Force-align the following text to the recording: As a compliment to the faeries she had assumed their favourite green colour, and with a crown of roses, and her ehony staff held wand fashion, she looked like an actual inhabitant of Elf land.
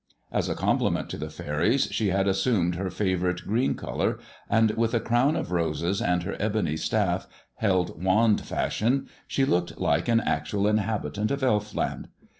As 0.31 0.49
a 0.49 0.55
compliment 0.55 1.11
to 1.11 1.17
the 1.19 1.29
faeries 1.29 1.83
she 1.91 2.07
had 2.07 2.27
assumed 2.27 2.73
their 2.73 2.89
favourite 2.89 3.43
green 3.45 3.75
colour, 3.75 4.17
and 4.49 4.71
with 4.71 4.95
a 4.95 4.99
crown 4.99 5.35
of 5.35 5.51
roses, 5.51 6.01
and 6.01 6.23
her 6.23 6.33
ehony 6.37 6.79
staff 6.79 7.27
held 7.57 8.03
wand 8.03 8.41
fashion, 8.43 9.07
she 9.27 9.45
looked 9.45 9.79
like 9.79 10.07
an 10.07 10.19
actual 10.19 10.65
inhabitant 10.67 11.29
of 11.29 11.43
Elf 11.43 11.75
land. 11.75 12.07